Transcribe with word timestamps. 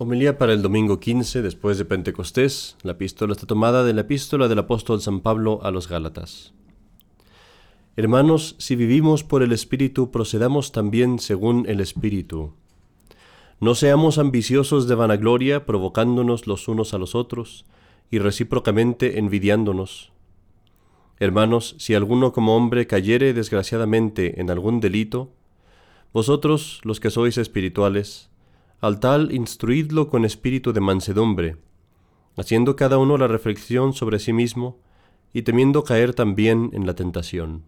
Homilía 0.00 0.38
para 0.38 0.52
el 0.52 0.62
domingo 0.62 1.00
15 1.00 1.42
después 1.42 1.76
de 1.76 1.84
Pentecostés. 1.84 2.76
La 2.84 2.92
epístola 2.92 3.32
está 3.32 3.46
tomada 3.46 3.82
de 3.82 3.92
la 3.92 4.02
epístola 4.02 4.46
del 4.46 4.60
apóstol 4.60 5.00
San 5.00 5.22
Pablo 5.22 5.58
a 5.64 5.72
los 5.72 5.88
Gálatas. 5.88 6.54
Hermanos, 7.96 8.54
si 8.58 8.76
vivimos 8.76 9.24
por 9.24 9.42
el 9.42 9.50
Espíritu, 9.50 10.12
procedamos 10.12 10.70
también 10.70 11.18
según 11.18 11.66
el 11.68 11.80
Espíritu. 11.80 12.52
No 13.58 13.74
seamos 13.74 14.18
ambiciosos 14.18 14.86
de 14.86 14.94
vanagloria, 14.94 15.66
provocándonos 15.66 16.46
los 16.46 16.68
unos 16.68 16.94
a 16.94 16.98
los 16.98 17.16
otros, 17.16 17.64
y 18.08 18.20
recíprocamente 18.20 19.18
envidiándonos. 19.18 20.12
Hermanos, 21.18 21.74
si 21.78 21.94
alguno 21.94 22.32
como 22.32 22.56
hombre 22.56 22.86
cayere 22.86 23.34
desgraciadamente 23.34 24.40
en 24.40 24.48
algún 24.52 24.78
delito, 24.78 25.32
vosotros, 26.12 26.80
los 26.84 27.00
que 27.00 27.10
sois 27.10 27.36
espirituales, 27.36 28.30
al 28.80 29.00
tal 29.00 29.32
instruidlo 29.32 30.08
con 30.08 30.24
espíritu 30.24 30.72
de 30.72 30.80
mansedumbre, 30.80 31.56
haciendo 32.36 32.76
cada 32.76 32.98
uno 32.98 33.18
la 33.18 33.26
reflexión 33.26 33.92
sobre 33.92 34.20
sí 34.20 34.32
mismo 34.32 34.78
y 35.32 35.42
temiendo 35.42 35.82
caer 35.82 36.14
también 36.14 36.70
en 36.72 36.86
la 36.86 36.94
tentación. 36.94 37.64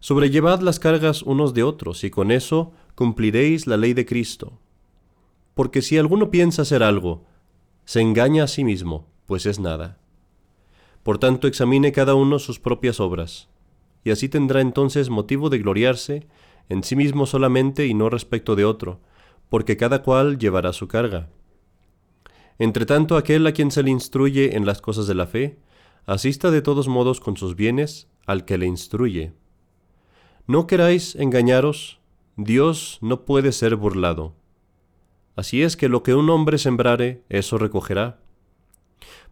Sobrellevad 0.00 0.60
las 0.60 0.80
cargas 0.80 1.22
unos 1.22 1.54
de 1.54 1.62
otros 1.62 2.02
y 2.02 2.10
con 2.10 2.32
eso 2.32 2.72
cumpliréis 2.96 3.68
la 3.68 3.76
ley 3.76 3.94
de 3.94 4.04
Cristo. 4.04 4.58
Porque 5.54 5.80
si 5.80 5.96
alguno 5.96 6.30
piensa 6.30 6.62
hacer 6.62 6.82
algo, 6.82 7.24
se 7.84 8.00
engaña 8.00 8.44
a 8.44 8.48
sí 8.48 8.64
mismo, 8.64 9.06
pues 9.26 9.46
es 9.46 9.60
nada. 9.60 9.98
Por 11.04 11.18
tanto, 11.18 11.46
examine 11.46 11.92
cada 11.92 12.14
uno 12.14 12.40
sus 12.40 12.58
propias 12.58 12.98
obras, 12.98 13.48
y 14.02 14.10
así 14.10 14.28
tendrá 14.28 14.60
entonces 14.60 15.10
motivo 15.10 15.50
de 15.50 15.58
gloriarse 15.58 16.26
en 16.68 16.82
sí 16.82 16.96
mismo 16.96 17.26
solamente 17.26 17.86
y 17.86 17.94
no 17.94 18.10
respecto 18.10 18.56
de 18.56 18.64
otro, 18.64 19.00
porque 19.52 19.76
cada 19.76 20.02
cual 20.02 20.38
llevará 20.38 20.72
su 20.72 20.88
carga. 20.88 21.28
Entre 22.58 22.86
tanto, 22.86 23.18
aquel 23.18 23.46
a 23.46 23.52
quien 23.52 23.70
se 23.70 23.82
le 23.82 23.90
instruye 23.90 24.56
en 24.56 24.64
las 24.64 24.80
cosas 24.80 25.06
de 25.06 25.14
la 25.14 25.26
fe, 25.26 25.58
asista 26.06 26.50
de 26.50 26.62
todos 26.62 26.88
modos 26.88 27.20
con 27.20 27.36
sus 27.36 27.54
bienes 27.54 28.08
al 28.24 28.46
que 28.46 28.56
le 28.56 28.64
instruye. 28.64 29.34
No 30.46 30.66
queráis 30.66 31.16
engañaros, 31.16 32.00
Dios 32.38 32.96
no 33.02 33.26
puede 33.26 33.52
ser 33.52 33.76
burlado. 33.76 34.34
Así 35.36 35.62
es 35.62 35.76
que 35.76 35.90
lo 35.90 36.02
que 36.02 36.14
un 36.14 36.30
hombre 36.30 36.56
sembrare, 36.56 37.22
eso 37.28 37.58
recogerá. 37.58 38.20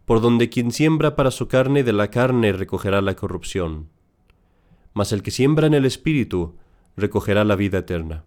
Por 0.05 0.21
donde 0.21 0.49
quien 0.49 0.71
siembra 0.71 1.15
para 1.15 1.31
su 1.31 1.47
carne, 1.47 1.83
de 1.83 1.93
la 1.93 2.11
carne 2.11 2.53
recogerá 2.53 3.01
la 3.01 3.15
corrupción. 3.15 3.89
Mas 4.93 5.13
el 5.13 5.23
que 5.23 5.31
siembra 5.31 5.65
en 5.65 5.73
el 5.73 5.85
Espíritu, 5.85 6.57
recogerá 6.95 7.43
la 7.43 7.55
vida 7.55 7.79
eterna. 7.79 8.23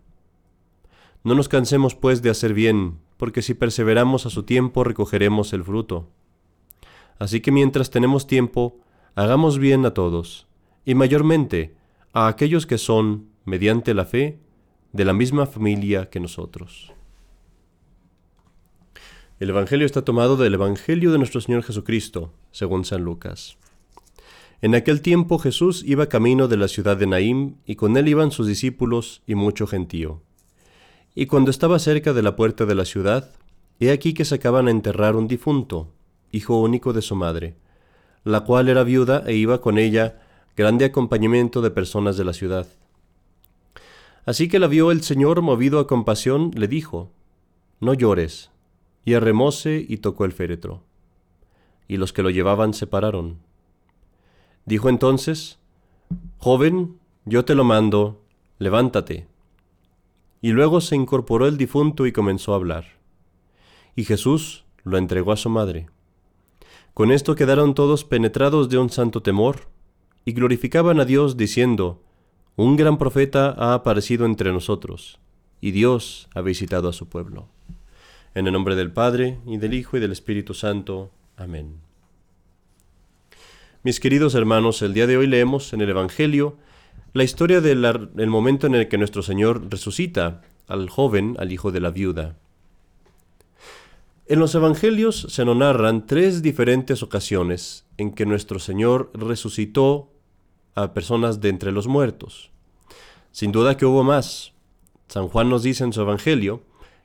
No 1.25 1.34
nos 1.34 1.48
cansemos 1.48 1.94
pues 1.94 2.20
de 2.20 2.28
hacer 2.28 2.53
bien, 2.53 2.98
porque 3.17 3.41
si 3.41 3.55
perseveramos 3.55 4.27
a 4.27 4.30
su 4.30 4.42
tiempo 4.42 4.84
recogeremos 4.84 5.55
el 5.55 5.64
fruto. 5.64 6.11
Así 7.19 7.41
que 7.41 7.50
mientras 7.50 7.91
tenemos 7.91 8.27
tiempo, 8.27 8.78
hagamos 9.14 9.58
bien 9.58 9.86
a 9.86 9.95
todos, 9.95 10.47
y 10.84 10.95
mayormente 10.95 11.77
a 12.12 12.28
aquellos 12.28 12.67
que 12.67 12.77
son, 12.77 13.30
mediante 13.47 13.95
la 13.95 14.05
fe, 14.05 14.39
de 14.92 15.06
la 15.06 15.14
misma 15.14 15.47
familia 15.47 16.11
que 16.11 16.20
nosotros. 16.20 16.92
El 19.41 19.48
Evangelio 19.48 19.86
está 19.86 20.02
tomado 20.02 20.36
del 20.36 20.52
Evangelio 20.52 21.11
de 21.11 21.19
nuestro 21.19 21.41
Señor 21.41 21.62
Jesucristo, 21.62 22.34
según 22.50 22.84
San 22.84 23.02
Lucas. 23.02 23.56
En 24.61 24.75
aquel 24.75 25.00
tiempo 25.00 25.39
Jesús 25.39 25.83
iba 25.86 26.11
camino 26.11 26.48
de 26.48 26.58
la 26.58 26.69
ciudad 26.69 26.98
de 26.98 27.06
Naim, 27.06 27.56
y 27.64 27.77
con 27.77 27.97
él 27.97 28.08
iban 28.08 28.30
sus 28.30 28.47
discípulos 28.47 29.22
y 29.27 29.34
mucho 29.34 29.67
gentío. 29.67 30.20
Y 31.15 31.27
cuando 31.27 31.53
estaba 31.53 31.79
cerca 31.79 32.12
de 32.12 32.23
la 32.23 32.34
puerta 32.34 32.67
de 32.67 32.75
la 32.75 32.84
ciudad, 32.84 33.31
he 33.79 33.93
aquí 33.93 34.15
que 34.15 34.25
sacaban 34.25 34.67
a 34.67 34.73
enterrar 34.73 35.15
un 35.15 35.29
difunto, 35.29 35.93
hijo 36.33 36.61
único 36.61 36.93
de 36.93 37.03
su 37.03 37.15
madre, 37.15 37.55
la 38.25 38.41
cual 38.41 38.69
era 38.69 38.83
viuda 38.83 39.23
e 39.27 39.35
iba 39.35 39.61
con 39.61 39.79
ella 39.79 40.20
grande 40.57 40.85
acompañamiento 40.85 41.63
de 41.63 41.70
personas 41.70 42.17
de 42.17 42.25
la 42.25 42.33
ciudad. 42.33 42.67
Así 44.27 44.48
que 44.48 44.58
la 44.58 44.67
vio 44.67 44.91
el 44.91 45.02
Señor 45.02 45.41
movido 45.41 45.79
a 45.79 45.86
compasión, 45.86 46.51
le 46.55 46.67
dijo, 46.67 47.13
No 47.79 47.95
llores, 47.95 48.51
y 49.05 49.14
arremóse 49.14 49.85
y 49.89 49.98
tocó 49.98 50.25
el 50.25 50.33
féretro. 50.33 50.83
Y 51.86 51.96
los 51.96 52.13
que 52.13 52.23
lo 52.23 52.31
llevaban 52.31 52.75
se 52.75 52.89
pararon. 52.89 53.39
Dijo 54.64 54.89
entonces, 54.89 55.58
Joven, 56.39 56.98
yo 57.25 57.45
te 57.45 57.55
lo 57.55 57.63
mando, 57.63 58.23
levántate 58.58 59.29
y 60.45 60.53
luego 60.53 60.83
se 60.83 60.95
incorporó 60.95 61.47
el 61.47 61.57
difunto 61.57 62.05
y 62.07 62.13
comenzó 62.13 62.53
a 62.53 62.57
hablar. 62.57 62.99
Y 63.97 64.05
Jesús 64.05 64.67
lo 64.83 64.99
entregó 64.99 65.33
a 65.33 65.39
su 65.39 65.49
madre. 65.49 65.87
Con 66.93 67.13
esto 67.13 67.35
quedaron 67.35 67.73
todos 67.73 68.05
penetrados 68.05 68.69
de 68.69 68.77
un 68.77 68.91
santo 68.91 69.23
temor, 69.23 69.69
y 70.27 70.35
glorificaban 70.35 71.01
a 71.01 71.07
Dios 71.07 71.39
diciendo, 71.39 72.03
Un 72.57 72.77
gran 72.77 72.99
profeta 72.99 73.55
ha 73.57 73.73
aparecido 73.73 74.27
entre 74.27 74.53
nosotros, 74.53 75.19
y 75.63 75.71
Dios 75.71 76.29
ha 76.35 76.43
visitado 76.43 76.91
a 76.91 76.93
su 76.93 77.09
pueblo. 77.09 77.49
En 78.35 78.47
el 78.47 78.53
nombre 78.53 78.77
del 78.77 78.93
Padre, 78.93 79.39
y 79.47 79.57
del 79.57 79.73
Hijo, 79.73 79.97
y 79.97 80.01
del 80.01 80.13
Espíritu 80.13 80.53
Santo. 80.53 81.11
Amén. 81.39 81.81
Mis 83.83 83.99
queridos 83.99 84.35
hermanos, 84.35 84.83
el 84.83 84.93
día 84.93 85.07
de 85.07 85.17
hoy 85.17 85.27
leemos 85.27 85.73
en 85.73 85.81
el 85.81 85.89
Evangelio 85.89 86.59
la 87.14 87.23
historia 87.23 87.61
del 87.61 88.27
momento 88.27 88.67
en 88.67 88.75
el 88.75 88.89
que 88.89 88.98
nuestro 88.98 89.23
Señor 89.23 89.70
resucita 89.70 90.42
al 90.67 90.91
joven, 90.91 91.36
al 91.39 91.52
hijo 91.52 91.70
de 91.70 91.80
la 91.80 91.92
viuda. 91.92 92.36
En 94.27 94.41
los 94.41 94.52
Evangelios 94.57 95.29
se 95.30 95.45
nos 95.45 95.57
narran 95.57 96.07
tres 96.07 96.42
diferentes 96.42 97.05
ocasiones 97.05 97.85
en 97.98 98.11
que 98.11 98.27
nuestro 98.27 98.58
Señor 98.58 99.13
resucitó 99.14 100.11
a 100.75 100.92
personas 100.92 101.41
de 101.41 101.51
entre 101.51 101.70
los 101.70 101.86
muertos. 101.86 102.51
Sin 103.31 103.52
duda 103.52 103.77
que 103.77 103.86
hubo 103.86 104.02
más. 104.02 104.52
San 105.07 105.29
Juan 105.29 105.48
nos 105.48 105.63
dice 105.63 105.85
en 105.85 105.92
su 105.92 106.01
Evangelio 106.01 106.63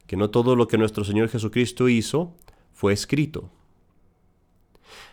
que 0.08 0.18
no 0.18 0.32
todo 0.32 0.56
lo 0.56 0.68
que 0.68 0.80
nuestro 0.80 1.04
Señor 1.04 1.30
Jesucristo 1.30 1.88
hizo 1.88 2.34
fue 2.74 2.94
escrito. 2.94 3.52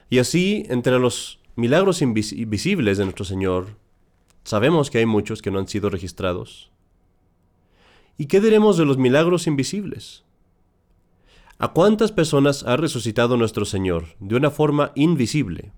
Y 0.09 0.21
así, 0.21 0.65
entre 0.71 0.99
los 0.99 1.39
milagros 1.55 2.01
invisibles 2.01 2.97
de 2.97 3.05
nuestro 3.05 3.27
Señor, 3.27 3.77
Sabemos 4.47 4.91
que 4.91 4.99
hay 4.99 5.07
muchos 5.07 5.43
que 5.43 5.51
no 5.51 5.59
han 5.59 5.67
sido 5.67 5.91
registrados. 5.91 6.71
¿Y 8.17 8.27
qué 8.27 8.41
diremos 8.41 8.77
de 8.77 8.85
los 8.85 8.97
milagros 8.97 9.49
invisibles? 9.49 10.23
¿A 11.59 11.73
cuántas 11.73 12.13
personas 12.13 12.63
ha 12.63 12.77
resucitado 12.77 13.37
nuestro 13.37 13.65
Señor 13.65 14.05
de 14.21 14.37
una 14.37 14.53
forma 14.53 14.93
invisible? 14.95 15.73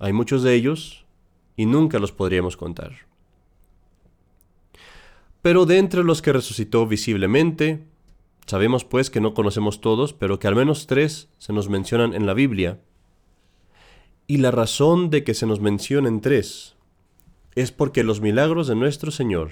Hay 0.00 0.12
muchos 0.12 0.42
de 0.42 0.52
ellos 0.52 1.04
y 1.56 1.66
nunca 1.66 2.00
los 2.00 2.10
podríamos 2.10 2.56
contar. 2.56 3.06
Pero 5.40 5.64
de 5.64 5.78
entre 5.78 6.02
los 6.02 6.22
que 6.22 6.32
resucitó 6.32 6.88
visiblemente, 6.88 7.84
sabemos 8.46 8.84
pues 8.84 9.10
que 9.10 9.20
no 9.20 9.32
conocemos 9.32 9.80
todos, 9.80 10.12
pero 10.12 10.40
que 10.40 10.48
al 10.48 10.56
menos 10.56 10.88
tres 10.88 11.28
se 11.38 11.52
nos 11.52 11.68
mencionan 11.68 12.14
en 12.14 12.26
la 12.26 12.34
Biblia. 12.34 12.80
Y 14.26 14.38
la 14.38 14.50
razón 14.50 15.08
de 15.08 15.22
que 15.22 15.34
se 15.34 15.46
nos 15.46 15.60
mencionen 15.60 16.20
tres 16.20 16.73
es 17.54 17.72
porque 17.72 18.02
los 18.02 18.20
milagros 18.20 18.66
de 18.66 18.74
nuestro 18.74 19.10
Señor 19.10 19.50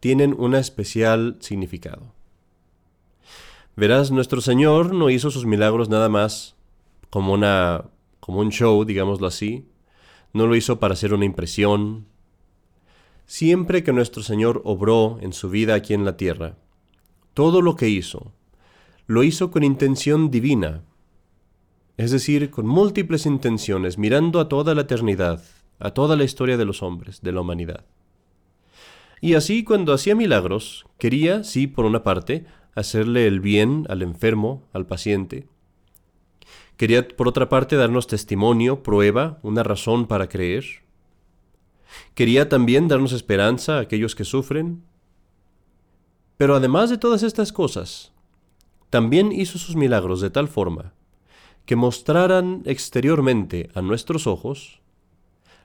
tienen 0.00 0.34
un 0.38 0.54
especial 0.54 1.36
significado. 1.40 2.12
Verás, 3.76 4.10
nuestro 4.10 4.40
Señor 4.40 4.94
no 4.94 5.10
hizo 5.10 5.30
sus 5.30 5.46
milagros 5.46 5.88
nada 5.88 6.08
más 6.08 6.54
como, 7.10 7.32
una, 7.32 7.86
como 8.20 8.40
un 8.40 8.50
show, 8.50 8.84
digámoslo 8.84 9.26
así. 9.26 9.66
No 10.32 10.46
lo 10.46 10.56
hizo 10.56 10.78
para 10.78 10.94
hacer 10.94 11.12
una 11.12 11.24
impresión. 11.24 12.06
Siempre 13.26 13.82
que 13.82 13.92
nuestro 13.92 14.22
Señor 14.22 14.62
obró 14.64 15.18
en 15.20 15.32
su 15.32 15.48
vida 15.48 15.74
aquí 15.74 15.94
en 15.94 16.04
la 16.04 16.16
tierra, 16.16 16.56
todo 17.32 17.62
lo 17.62 17.74
que 17.74 17.88
hizo, 17.88 18.32
lo 19.06 19.22
hizo 19.22 19.50
con 19.50 19.64
intención 19.64 20.30
divina, 20.30 20.82
es 21.96 22.10
decir, 22.10 22.50
con 22.50 22.66
múltiples 22.66 23.26
intenciones, 23.26 23.98
mirando 23.98 24.40
a 24.40 24.48
toda 24.48 24.74
la 24.74 24.82
eternidad, 24.82 25.42
a 25.84 25.90
toda 25.90 26.16
la 26.16 26.24
historia 26.24 26.56
de 26.56 26.64
los 26.64 26.82
hombres, 26.82 27.20
de 27.20 27.30
la 27.30 27.42
humanidad. 27.42 27.84
Y 29.20 29.34
así 29.34 29.64
cuando 29.64 29.92
hacía 29.92 30.14
milagros, 30.14 30.86
quería, 30.96 31.44
sí, 31.44 31.66
por 31.66 31.84
una 31.84 32.02
parte, 32.02 32.46
hacerle 32.74 33.26
el 33.26 33.40
bien 33.40 33.86
al 33.90 34.00
enfermo, 34.00 34.62
al 34.72 34.86
paciente. 34.86 35.46
Quería, 36.78 37.06
por 37.06 37.28
otra 37.28 37.50
parte, 37.50 37.76
darnos 37.76 38.06
testimonio, 38.06 38.82
prueba, 38.82 39.38
una 39.42 39.62
razón 39.62 40.06
para 40.06 40.26
creer. 40.26 40.64
Quería 42.14 42.48
también 42.48 42.88
darnos 42.88 43.12
esperanza 43.12 43.76
a 43.76 43.80
aquellos 43.80 44.14
que 44.14 44.24
sufren. 44.24 44.82
Pero 46.38 46.56
además 46.56 46.88
de 46.88 46.96
todas 46.96 47.22
estas 47.22 47.52
cosas, 47.52 48.12
también 48.88 49.32
hizo 49.32 49.58
sus 49.58 49.76
milagros 49.76 50.22
de 50.22 50.30
tal 50.30 50.48
forma 50.48 50.94
que 51.66 51.76
mostraran 51.76 52.62
exteriormente 52.64 53.68
a 53.74 53.82
nuestros 53.82 54.26
ojos 54.26 54.80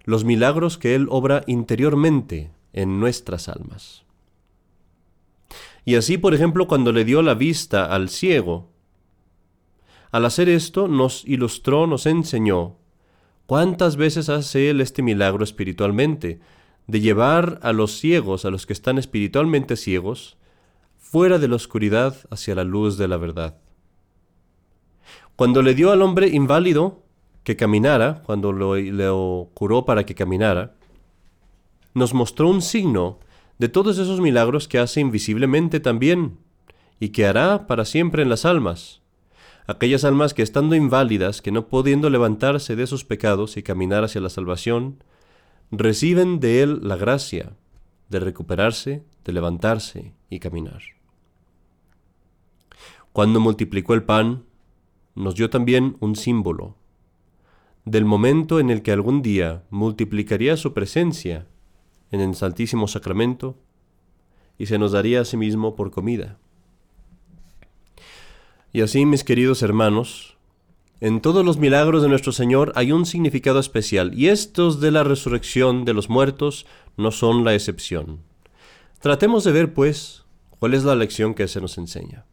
los 0.04 0.24
milagros 0.24 0.78
que 0.78 0.96
Él 0.96 1.08
obra 1.10 1.44
interiormente 1.48 2.52
en 2.74 3.00
nuestras 3.00 3.50
almas. 3.50 4.04
Y 5.86 5.96
así, 5.96 6.18
por 6.18 6.34
ejemplo, 6.34 6.68
cuando 6.68 6.92
le 6.92 7.06
dio 7.06 7.22
la 7.22 7.34
vista 7.34 7.86
al 7.86 8.10
ciego, 8.10 8.70
al 10.12 10.26
hacer 10.26 10.50
esto 10.50 10.88
nos 10.88 11.24
ilustró, 11.26 11.88
nos 11.88 12.06
enseñó 12.06 12.78
cuántas 13.46 13.96
veces 13.96 14.30
hace 14.30 14.70
Él 14.70 14.82
este 14.82 15.02
milagro 15.02 15.44
espiritualmente, 15.44 16.40
de 16.88 17.02
llevar 17.02 17.60
a 17.62 17.72
los 17.72 18.00
ciegos, 18.00 18.46
a 18.46 18.50
los 18.50 18.66
que 18.66 18.74
están 18.74 18.98
espiritualmente 18.98 19.76
ciegos, 19.76 20.38
fuera 20.98 21.38
de 21.38 21.48
la 21.48 21.56
oscuridad 21.56 22.16
hacia 22.32 22.56
la 22.56 22.64
luz 22.64 22.98
de 22.98 23.08
la 23.08 23.18
verdad. 23.18 23.58
Cuando 25.36 25.62
le 25.62 25.74
dio 25.74 25.92
al 25.92 26.02
hombre 26.02 26.28
inválido 26.28 27.04
que 27.44 27.56
caminara, 27.56 28.22
cuando 28.26 28.52
lo, 28.52 28.76
lo 28.78 29.50
curó 29.54 29.86
para 29.86 30.06
que 30.06 30.16
caminara, 30.16 30.76
nos 31.94 32.14
mostró 32.14 32.50
un 32.50 32.62
signo 32.62 33.20
de 33.58 33.70
todos 33.70 33.98
esos 33.98 34.22
milagros 34.22 34.68
que 34.68 34.80
hace 34.80 35.02
invisiblemente 35.02 35.80
también 35.80 36.38
y 37.00 37.10
que 37.10 37.26
hará 37.26 37.68
para 37.68 37.86
siempre 37.86 38.24
en 38.24 38.30
las 38.30 38.46
almas. 38.46 39.02
Aquellas 39.68 40.04
almas 40.04 40.34
que 40.34 40.42
estando 40.42 40.76
inválidas, 40.76 41.42
que 41.42 41.52
no 41.52 41.68
pudiendo 41.68 42.10
levantarse 42.10 42.76
de 42.76 42.88
sus 42.88 43.06
pecados 43.06 43.58
y 43.58 43.64
caminar 43.64 44.04
hacia 44.04 44.22
la 44.22 44.30
salvación, 44.30 45.04
reciben 45.72 46.40
de 46.40 46.64
Él 46.64 46.80
la 46.82 46.96
gracia 46.96 47.54
de 48.10 48.20
recuperarse, 48.20 49.04
de 49.24 49.34
levantarse 49.34 50.14
y 50.30 50.40
caminar. 50.40 50.82
Cuando 53.14 53.40
multiplicó 53.40 53.94
el 53.94 54.04
pan, 54.04 54.44
nos 55.16 55.36
dio 55.36 55.50
también 55.50 55.98
un 56.00 56.16
símbolo 56.16 56.79
del 57.86 58.06
momento 58.06 58.60
en 58.60 58.70
el 58.70 58.82
que 58.82 58.92
algún 58.92 59.22
día 59.22 59.64
multiplicaría 59.70 60.58
su 60.58 60.74
presencia 60.74 61.48
en 62.12 62.22
el 62.22 62.36
Santísimo 62.36 62.88
Sacramento 62.88 63.58
y 64.58 64.66
se 64.66 64.78
nos 64.78 64.92
daría 64.92 65.22
a 65.22 65.26
sí 65.26 65.38
mismo 65.38 65.76
por 65.76 65.92
comida. 65.92 66.38
Y 68.72 68.82
así, 68.82 69.06
mis 69.06 69.24
queridos 69.24 69.64
hermanos, 69.64 70.38
en 71.02 71.22
todos 71.22 71.46
los 71.46 71.58
milagros 71.58 72.04
de 72.04 72.10
nuestro 72.10 72.32
Señor 72.32 72.74
hay 72.76 72.92
un 72.92 73.06
significado 73.06 73.60
especial, 73.60 74.12
y 74.14 74.28
estos 74.28 74.82
de 74.82 74.92
la 74.92 75.04
resurrección 75.04 75.86
de 75.86 75.94
los 75.94 76.10
muertos 76.10 76.66
no 76.98 77.12
son 77.12 77.46
la 77.46 77.56
excepción. 77.56 78.20
Tratemos 79.00 79.46
de 79.46 79.54
ver, 79.54 79.74
pues, 79.74 80.26
cuál 80.60 80.74
es 80.74 80.84
la 80.84 80.96
lección 80.96 81.34
que 81.34 81.48
se 81.48 81.62
nos 81.62 81.78
enseña. 81.78 82.26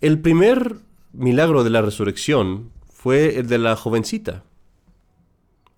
El 0.00 0.20
primer 0.20 0.76
milagro 1.12 1.64
de 1.64 1.70
la 1.70 1.82
resurrección 1.82 2.70
fue 3.04 3.38
el 3.38 3.48
de 3.48 3.58
la 3.58 3.76
jovencita. 3.76 4.44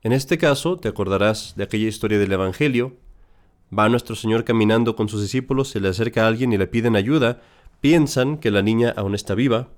En 0.05 0.13
este 0.13 0.39
caso, 0.39 0.77
te 0.77 0.87
acordarás 0.87 1.55
de 1.57 1.65
aquella 1.65 1.89
historia 1.89 2.21
del 2.21 2.31
Evangelio. 2.31 2.93
Va 3.77 3.89
nuestro 3.89 4.15
Señor 4.15 4.45
caminando 4.45 4.95
con 4.95 5.09
sus 5.09 5.23
discípulos, 5.23 5.71
se 5.71 5.81
le 5.81 5.89
acerca 5.89 6.23
a 6.23 6.29
alguien 6.29 6.53
y 6.53 6.57
le 6.57 6.69
piden 6.69 6.95
ayuda, 6.95 7.43
piensan 7.81 8.39
que 8.39 8.53
la 8.53 8.63
niña 8.63 8.95
aún 8.97 9.17
está 9.17 9.35
viva, 9.35 9.71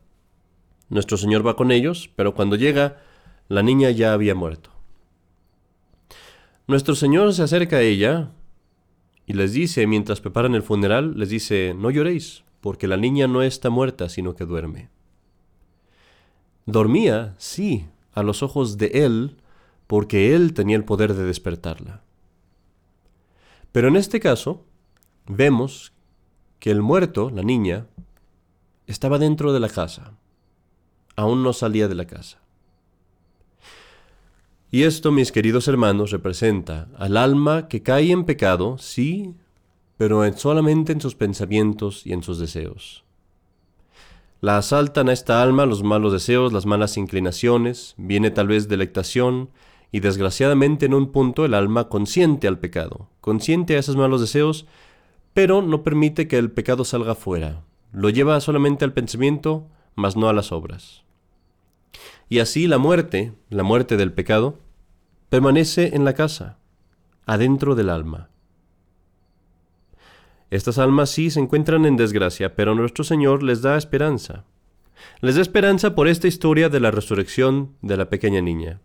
nuestro 0.90 1.16
Señor 1.16 1.46
va 1.46 1.56
con 1.56 1.70
ellos, 1.70 2.10
pero 2.16 2.34
cuando 2.34 2.54
llega, 2.54 2.98
la 3.48 3.62
niña 3.62 3.88
ya 3.92 4.12
había 4.12 4.34
muerto. 4.34 4.68
Nuestro 6.66 6.94
Señor 6.96 7.32
se 7.32 7.44
acerca 7.44 7.76
a 7.76 7.80
ella 7.80 8.32
y 9.24 9.32
les 9.32 9.54
dice, 9.54 9.86
mientras 9.86 10.20
preparan 10.20 10.54
el 10.54 10.62
funeral, 10.62 11.14
les 11.16 11.30
dice, 11.30 11.74
no 11.74 11.90
lloréis, 11.90 12.44
porque 12.60 12.88
la 12.88 12.98
niña 12.98 13.26
no 13.26 13.40
está 13.40 13.70
muerta, 13.70 14.10
sino 14.10 14.34
que 14.34 14.44
duerme. 14.44 14.90
Dormía, 16.70 17.34
sí, 17.38 17.86
a 18.12 18.22
los 18.22 18.42
ojos 18.42 18.78
de 18.78 19.04
Él, 19.04 19.36
porque 19.86 20.34
Él 20.34 20.54
tenía 20.54 20.76
el 20.76 20.84
poder 20.84 21.14
de 21.14 21.24
despertarla. 21.24 22.02
Pero 23.72 23.88
en 23.88 23.96
este 23.96 24.20
caso, 24.20 24.64
vemos 25.26 25.92
que 26.58 26.70
el 26.70 26.82
muerto, 26.82 27.30
la 27.30 27.42
niña, 27.42 27.86
estaba 28.86 29.18
dentro 29.18 29.52
de 29.52 29.60
la 29.60 29.68
casa 29.68 30.12
aún 31.18 31.42
no 31.42 31.52
salía 31.52 31.88
de 31.88 31.96
la 31.96 32.06
casa. 32.06 32.38
Y 34.70 34.84
esto, 34.84 35.10
mis 35.10 35.32
queridos 35.32 35.66
hermanos, 35.66 36.12
representa 36.12 36.88
al 36.96 37.16
alma 37.16 37.66
que 37.66 37.82
cae 37.82 38.12
en 38.12 38.24
pecado, 38.24 38.78
sí, 38.78 39.34
pero 39.96 40.32
solamente 40.36 40.92
en 40.92 41.00
sus 41.00 41.16
pensamientos 41.16 42.06
y 42.06 42.12
en 42.12 42.22
sus 42.22 42.38
deseos. 42.38 43.04
La 44.40 44.56
asaltan 44.56 45.08
a 45.08 45.12
esta 45.12 45.42
alma 45.42 45.66
los 45.66 45.82
malos 45.82 46.12
deseos, 46.12 46.52
las 46.52 46.64
malas 46.64 46.96
inclinaciones, 46.96 47.94
viene 47.96 48.30
tal 48.30 48.46
vez 48.46 48.68
delectación, 48.68 49.50
y 49.90 50.00
desgraciadamente 50.00 50.86
en 50.86 50.94
un 50.94 51.10
punto 51.10 51.44
el 51.44 51.54
alma 51.54 51.88
consiente 51.88 52.46
al 52.46 52.58
pecado, 52.58 53.08
consiente 53.20 53.76
a 53.76 53.78
esos 53.78 53.96
malos 53.96 54.20
deseos, 54.20 54.66
pero 55.34 55.62
no 55.62 55.82
permite 55.82 56.28
que 56.28 56.38
el 56.38 56.50
pecado 56.50 56.84
salga 56.84 57.14
fuera, 57.14 57.64
lo 57.92 58.10
lleva 58.10 58.40
solamente 58.40 58.84
al 58.84 58.92
pensamiento, 58.92 59.66
mas 59.94 60.16
no 60.16 60.28
a 60.28 60.32
las 60.32 60.52
obras. 60.52 61.02
Y 62.28 62.40
así 62.40 62.66
la 62.66 62.78
muerte, 62.78 63.32
la 63.48 63.62
muerte 63.62 63.96
del 63.96 64.12
pecado, 64.12 64.58
permanece 65.30 65.96
en 65.96 66.04
la 66.04 66.14
casa, 66.14 66.58
adentro 67.26 67.74
del 67.74 67.90
alma. 67.90 68.28
Estas 70.50 70.78
almas 70.78 71.10
sí 71.10 71.30
se 71.30 71.40
encuentran 71.40 71.84
en 71.84 71.96
desgracia, 71.96 72.54
pero 72.54 72.74
nuestro 72.74 73.04
Señor 73.04 73.42
les 73.42 73.60
da 73.60 73.76
esperanza. 73.76 74.44
Les 75.20 75.34
da 75.34 75.42
esperanza 75.42 75.94
por 75.94 76.08
esta 76.08 76.26
historia 76.26 76.68
de 76.68 76.80
la 76.80 76.90
resurrección 76.90 77.74
de 77.82 77.96
la 77.96 78.08
pequeña 78.08 78.40
niña. 78.40 78.80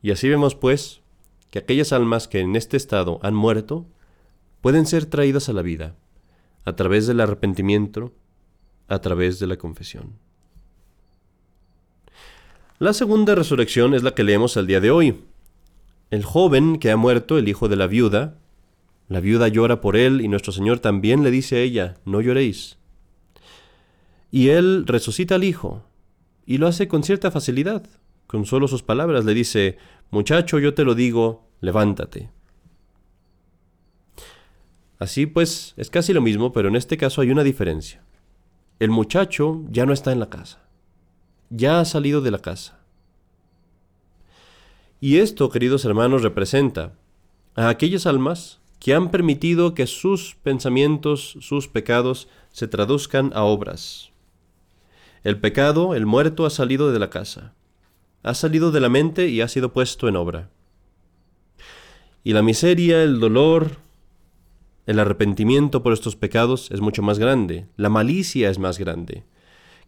Y 0.00 0.10
así 0.10 0.28
vemos, 0.28 0.54
pues, 0.54 1.02
que 1.50 1.58
aquellas 1.58 1.92
almas 1.92 2.28
que 2.28 2.40
en 2.40 2.56
este 2.56 2.76
estado 2.76 3.20
han 3.22 3.34
muerto 3.34 3.86
pueden 4.60 4.86
ser 4.86 5.06
traídas 5.06 5.48
a 5.48 5.52
la 5.52 5.62
vida, 5.62 5.94
a 6.64 6.74
través 6.74 7.06
del 7.06 7.20
arrepentimiento, 7.20 8.12
a 8.88 9.00
través 9.00 9.38
de 9.38 9.46
la 9.46 9.56
confesión. 9.56 10.14
La 12.78 12.92
segunda 12.92 13.34
resurrección 13.34 13.94
es 13.94 14.02
la 14.02 14.14
que 14.14 14.24
leemos 14.24 14.56
el 14.56 14.66
día 14.66 14.80
de 14.80 14.90
hoy. 14.90 15.24
El 16.10 16.24
joven 16.24 16.78
que 16.78 16.90
ha 16.90 16.96
muerto, 16.96 17.38
el 17.38 17.48
hijo 17.48 17.68
de 17.68 17.76
la 17.76 17.86
viuda, 17.86 18.38
la 19.08 19.20
viuda 19.20 19.48
llora 19.48 19.80
por 19.80 19.96
él 19.96 20.20
y 20.20 20.28
nuestro 20.28 20.52
Señor 20.52 20.80
también 20.80 21.22
le 21.22 21.30
dice 21.30 21.56
a 21.56 21.60
ella, 21.60 21.96
no 22.04 22.20
lloréis. 22.20 22.78
Y 24.30 24.48
él 24.48 24.84
resucita 24.86 25.36
al 25.36 25.44
hijo 25.44 25.84
y 26.46 26.58
lo 26.58 26.66
hace 26.66 26.88
con 26.88 27.02
cierta 27.02 27.30
facilidad. 27.30 27.86
Con 28.26 28.46
solo 28.46 28.68
sus 28.68 28.82
palabras 28.82 29.24
le 29.24 29.34
dice, 29.34 29.78
muchacho, 30.10 30.58
yo 30.58 30.74
te 30.74 30.84
lo 30.84 30.94
digo, 30.94 31.46
levántate. 31.60 32.30
Así 34.98 35.26
pues, 35.26 35.74
es 35.76 35.90
casi 35.90 36.12
lo 36.12 36.20
mismo, 36.20 36.52
pero 36.52 36.68
en 36.68 36.76
este 36.76 36.96
caso 36.96 37.20
hay 37.20 37.30
una 37.30 37.44
diferencia. 37.44 38.02
El 38.80 38.90
muchacho 38.90 39.62
ya 39.70 39.86
no 39.86 39.92
está 39.92 40.10
en 40.12 40.20
la 40.20 40.30
casa 40.30 40.64
ya 41.56 41.80
ha 41.80 41.84
salido 41.84 42.20
de 42.20 42.30
la 42.30 42.38
casa. 42.38 42.78
Y 45.00 45.18
esto, 45.18 45.50
queridos 45.50 45.84
hermanos, 45.84 46.22
representa 46.22 46.94
a 47.54 47.68
aquellas 47.68 48.06
almas 48.06 48.60
que 48.84 48.92
han 48.92 49.10
permitido 49.10 49.72
que 49.72 49.86
sus 49.86 50.34
pensamientos, 50.42 51.38
sus 51.40 51.68
pecados, 51.68 52.28
se 52.52 52.68
traduzcan 52.68 53.32
a 53.34 53.44
obras. 53.44 54.10
El 55.22 55.40
pecado, 55.40 55.94
el 55.94 56.04
muerto, 56.04 56.44
ha 56.44 56.50
salido 56.50 56.92
de 56.92 56.98
la 56.98 57.08
casa, 57.08 57.54
ha 58.22 58.34
salido 58.34 58.72
de 58.72 58.80
la 58.80 58.90
mente 58.90 59.28
y 59.28 59.40
ha 59.40 59.48
sido 59.48 59.72
puesto 59.72 60.06
en 60.06 60.16
obra. 60.16 60.50
Y 62.24 62.34
la 62.34 62.42
miseria, 62.42 63.02
el 63.02 63.20
dolor, 63.20 63.78
el 64.84 64.98
arrepentimiento 64.98 65.82
por 65.82 65.94
estos 65.94 66.14
pecados 66.14 66.70
es 66.70 66.82
mucho 66.82 67.00
más 67.00 67.18
grande, 67.18 67.66
la 67.78 67.88
malicia 67.88 68.50
es 68.50 68.58
más 68.58 68.78
grande, 68.78 69.24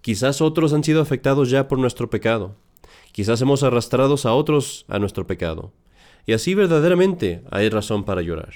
Quizás 0.01 0.41
otros 0.41 0.73
han 0.73 0.85
sido 0.85 1.03
afectados 1.03 1.51
ya 1.51 1.69
por 1.69 1.79
nuestro 1.79 2.09
pecado. 2.09 2.55
Quizás 3.13 3.43
hemos 3.43 3.63
arrastrados 3.63 4.25
a 4.25 4.33
otros 4.33 4.87
a 4.89 4.99
nuestro 4.99 5.27
pecado. 5.27 5.73
Y 6.25 6.33
así 6.33 6.55
verdaderamente 6.55 7.43
hay 7.51 7.69
razón 7.69 8.05
para 8.05 8.23
llorar. 8.23 8.55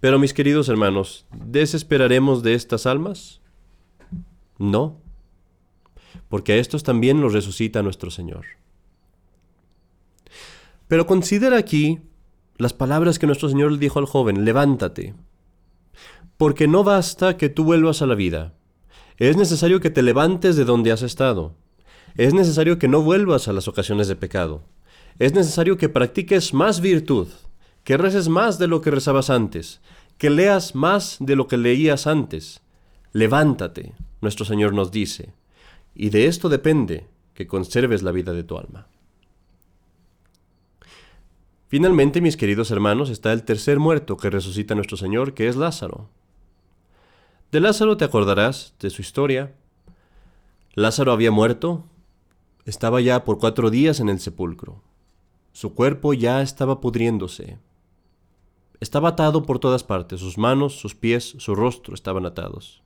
Pero 0.00 0.18
mis 0.18 0.34
queridos 0.34 0.68
hermanos, 0.68 1.26
¿desesperaremos 1.32 2.42
de 2.42 2.54
estas 2.54 2.86
almas? 2.86 3.40
No, 4.58 4.98
porque 6.28 6.52
a 6.52 6.56
estos 6.56 6.82
también 6.82 7.20
los 7.20 7.32
resucita 7.32 7.82
nuestro 7.82 8.10
Señor. 8.10 8.46
Pero 10.88 11.06
considera 11.06 11.58
aquí 11.58 12.00
las 12.56 12.72
palabras 12.72 13.18
que 13.18 13.26
nuestro 13.26 13.48
Señor 13.48 13.72
le 13.72 13.78
dijo 13.78 13.98
al 13.98 14.06
joven, 14.06 14.44
levántate, 14.44 15.14
porque 16.36 16.66
no 16.66 16.82
basta 16.82 17.36
que 17.36 17.48
tú 17.48 17.64
vuelvas 17.64 18.00
a 18.00 18.06
la 18.06 18.14
vida, 18.14 18.54
es 19.18 19.36
necesario 19.36 19.80
que 19.80 19.90
te 19.90 20.02
levantes 20.02 20.56
de 20.56 20.64
donde 20.64 20.92
has 20.92 21.02
estado. 21.02 21.54
Es 22.16 22.32
necesario 22.32 22.78
que 22.78 22.88
no 22.88 23.02
vuelvas 23.02 23.48
a 23.48 23.52
las 23.52 23.68
ocasiones 23.68 24.08
de 24.08 24.16
pecado. 24.16 24.64
Es 25.18 25.34
necesario 25.34 25.76
que 25.76 25.90
practiques 25.90 26.54
más 26.54 26.80
virtud, 26.80 27.28
que 27.84 27.96
reces 27.96 28.28
más 28.28 28.58
de 28.58 28.66
lo 28.66 28.80
que 28.80 28.90
rezabas 28.90 29.30
antes, 29.30 29.80
que 30.18 30.30
leas 30.30 30.74
más 30.74 31.16
de 31.20 31.36
lo 31.36 31.48
que 31.48 31.56
leías 31.56 32.06
antes. 32.06 32.62
Levántate, 33.12 33.94
nuestro 34.20 34.44
Señor 34.44 34.74
nos 34.74 34.90
dice, 34.90 35.32
y 35.94 36.10
de 36.10 36.26
esto 36.26 36.48
depende 36.48 37.06
que 37.34 37.46
conserves 37.46 38.02
la 38.02 38.12
vida 38.12 38.32
de 38.32 38.44
tu 38.44 38.58
alma. 38.58 38.86
Finalmente, 41.68 42.20
mis 42.20 42.36
queridos 42.36 42.70
hermanos, 42.70 43.10
está 43.10 43.32
el 43.32 43.44
tercer 43.44 43.78
muerto 43.78 44.16
que 44.16 44.28
resucita 44.28 44.74
nuestro 44.74 44.96
Señor, 44.96 45.34
que 45.34 45.48
es 45.48 45.56
Lázaro. 45.56 46.08
De 47.52 47.60
Lázaro 47.60 47.96
te 47.96 48.04
acordarás 48.04 48.74
de 48.80 48.90
su 48.90 49.02
historia. 49.02 49.54
Lázaro 50.74 51.12
había 51.12 51.30
muerto, 51.30 51.84
estaba 52.64 53.00
ya 53.00 53.24
por 53.24 53.38
cuatro 53.38 53.70
días 53.70 54.00
en 54.00 54.08
el 54.08 54.20
sepulcro. 54.20 54.82
Su 55.52 55.74
cuerpo 55.74 56.12
ya 56.12 56.42
estaba 56.42 56.80
pudriéndose. 56.80 57.58
Estaba 58.80 59.10
atado 59.10 59.42
por 59.42 59.58
todas 59.58 59.84
partes, 59.84 60.20
sus 60.20 60.38
manos, 60.38 60.80
sus 60.80 60.94
pies, 60.94 61.34
su 61.38 61.54
rostro 61.54 61.94
estaban 61.94 62.24
atados. 62.24 62.82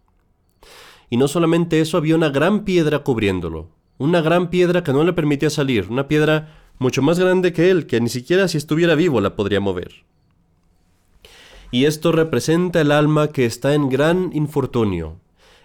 Y 1.08 1.16
no 1.16 1.28
solamente 1.28 1.80
eso, 1.80 1.96
había 1.96 2.16
una 2.16 2.30
gran 2.30 2.64
piedra 2.64 3.00
cubriéndolo, 3.00 3.68
una 3.98 4.20
gran 4.20 4.50
piedra 4.50 4.82
que 4.82 4.92
no 4.92 5.04
le 5.04 5.12
permitía 5.12 5.50
salir, 5.50 5.86
una 5.88 6.08
piedra 6.08 6.64
mucho 6.78 7.00
más 7.02 7.18
grande 7.18 7.52
que 7.52 7.70
él, 7.70 7.86
que 7.86 8.00
ni 8.00 8.08
siquiera 8.08 8.48
si 8.48 8.58
estuviera 8.58 8.96
vivo 8.96 9.20
la 9.20 9.36
podría 9.36 9.60
mover. 9.60 10.04
Y 11.70 11.84
esto 11.84 12.12
representa 12.12 12.80
el 12.80 12.90
alma 12.92 13.28
que 13.28 13.46
está 13.46 13.74
en 13.74 13.88
gran 13.88 14.30
infortunio, 14.32 15.20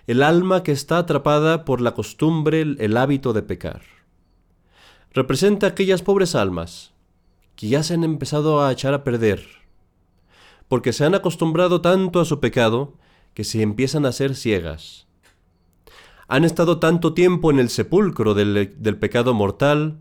el 0.08 0.24
alma 0.24 0.64
que 0.64 0.72
está 0.72 1.00
atrapada 1.00 1.66
por 1.66 1.82
la 1.82 1.94
costumbre, 1.94 2.62
el 2.62 2.98
hábito 2.98 3.34
de 3.34 3.44
pecar. 3.44 3.82
Representa 5.14 5.68
aquellas 5.68 6.02
pobres 6.02 6.36
almas 6.36 6.94
que 7.56 7.68
ya 7.68 7.84
se 7.84 7.96
han 7.96 8.04
empezado 8.04 8.64
a 8.64 8.72
echar 8.72 8.94
a 8.94 9.04
perder, 9.04 9.59
porque 10.70 10.94
se 10.94 11.04
han 11.04 11.16
acostumbrado 11.16 11.82
tanto 11.82 12.22
a 12.22 12.26
su 12.26 12.40
pecado 12.40 12.94
que 13.34 13.44
se 13.44 13.62
empiezan 13.62 14.06
a 14.06 14.14
ser 14.14 14.36
ciegas. 14.36 15.08
Han 16.28 16.46
estado 16.46 16.80
tanto 16.80 17.14
tiempo 17.14 17.52
en 17.52 17.60
el 17.60 17.70
sepulcro 17.70 18.36
del, 18.36 18.76
del 18.78 18.98
pecado 18.98 19.34
mortal 19.34 19.98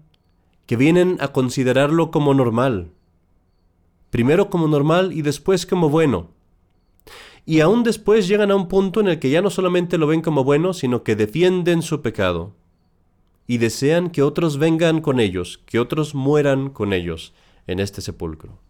que 0.67 0.77
vienen 0.77 1.17
a 1.21 1.29
considerarlo 1.29 2.11
como 2.11 2.35
normal. 2.35 2.91
Primero 4.11 4.51
como 4.51 4.69
normal 4.69 5.13
y 5.13 5.23
después 5.23 5.65
como 5.65 5.89
bueno. 5.89 6.29
Y 7.47 7.61
aún 7.61 7.83
después 7.83 8.29
llegan 8.29 8.51
a 8.51 8.57
un 8.57 8.69
punto 8.69 9.01
en 9.01 9.09
el 9.09 9.19
que 9.19 9.31
ya 9.31 9.41
no 9.41 9.49
solamente 9.49 9.97
lo 9.97 10.07
ven 10.07 10.21
como 10.21 10.45
bueno, 10.45 10.75
sino 10.75 11.03
que 11.03 11.17
defienden 11.17 11.81
su 11.81 12.03
pecado. 12.03 12.53
Y 13.47 13.57
desean 13.57 14.11
que 14.11 14.23
otros 14.23 14.59
vengan 14.59 15.01
con 15.01 15.19
ellos, 15.19 15.63
que 15.65 15.79
otros 15.79 16.15
mueran 16.15 16.69
con 16.69 16.93
ellos 16.93 17.33
en 17.67 17.81
este 17.81 18.03
sepulcro. 18.03 18.68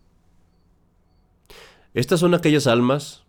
Estas 1.94 2.20
son 2.20 2.34
aquellas 2.34 2.66
almas 2.66 3.24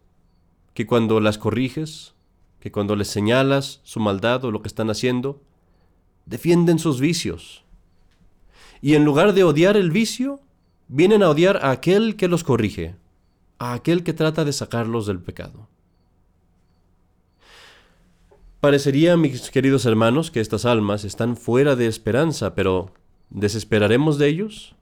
que 0.73 0.85
cuando 0.85 1.19
las 1.19 1.37
corriges, 1.37 2.13
que 2.59 2.71
cuando 2.71 2.95
les 2.95 3.07
señalas 3.07 3.81
su 3.83 3.99
maldad 3.99 4.43
o 4.45 4.51
lo 4.51 4.61
que 4.61 4.67
están 4.67 4.89
haciendo, 4.89 5.41
defienden 6.25 6.79
sus 6.79 6.99
vicios, 6.99 7.63
y 8.81 8.95
en 8.95 9.03
lugar 9.03 9.33
de 9.33 9.43
odiar 9.43 9.75
el 9.75 9.91
vicio, 9.91 10.39
vienen 10.87 11.23
a 11.23 11.29
odiar 11.29 11.57
a 11.57 11.71
aquel 11.71 12.15
que 12.15 12.27
los 12.27 12.43
corrige, 12.43 12.95
a 13.57 13.73
aquel 13.73 14.03
que 14.03 14.13
trata 14.13 14.45
de 14.45 14.53
sacarlos 14.53 15.05
del 15.05 15.19
pecado. 15.19 15.67
Parecería, 18.59 19.15
mis 19.15 19.51
queridos 19.51 19.85
hermanos, 19.85 20.31
que 20.31 20.41
estas 20.41 20.65
almas 20.65 21.05
están 21.05 21.37
fuera 21.37 21.75
de 21.75 21.87
esperanza, 21.87 22.55
pero 22.55 22.91
¿desesperaremos 23.29 24.17
de 24.17 24.27
ellos? 24.27 24.75